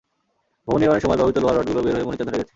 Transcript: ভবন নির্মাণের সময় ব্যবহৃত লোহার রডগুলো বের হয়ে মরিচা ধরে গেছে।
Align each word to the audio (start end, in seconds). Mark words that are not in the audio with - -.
ভবন 0.67 0.79
নির্মাণের 0.81 1.03
সময় 1.03 1.17
ব্যবহৃত 1.17 1.37
লোহার 1.37 1.57
রডগুলো 1.57 1.79
বের 1.81 1.95
হয়ে 1.95 2.07
মরিচা 2.07 2.25
ধরে 2.25 2.37
গেছে। 2.37 2.49